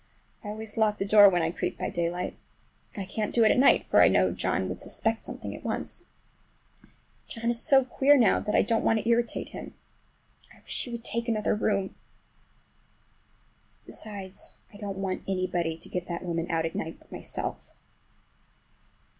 I 0.43 0.47
always 0.47 0.77
lock 0.77 0.97
the 0.97 1.05
door 1.05 1.29
when 1.29 1.43
I 1.43 1.51
creep 1.51 1.77
by 1.77 1.91
daylight. 1.91 2.35
I 2.97 3.05
can't 3.05 3.31
do 3.35 3.43
it 3.43 3.51
at 3.51 3.59
night, 3.59 3.83
for 3.83 4.01
I 4.01 4.07
know 4.07 4.31
John 4.31 4.67
would 4.67 4.81
suspect 4.81 5.23
something 5.23 5.55
at 5.55 5.63
once. 5.63 6.05
And 6.81 6.91
John 7.27 7.49
is 7.51 7.61
so 7.61 7.85
queer 7.85 8.17
now, 8.17 8.39
that 8.39 8.55
I 8.55 8.63
don't 8.63 8.83
want 8.83 8.97
to 8.97 9.07
irritate 9.07 9.49
him. 9.49 9.75
I 10.51 10.59
wish 10.61 10.85
he 10.85 10.89
would 10.89 11.03
take 11.05 11.27
another 11.27 11.53
room! 11.53 11.93
Besides, 13.85 14.55
I 14.73 14.77
don't 14.77 14.97
want 14.97 15.21
anybody 15.27 15.77
to 15.77 15.87
get 15.87 16.07
that 16.07 16.25
woman 16.25 16.49
out 16.49 16.65
at 16.65 16.73
night 16.73 16.97
but 16.97 17.11
myself. 17.11 17.75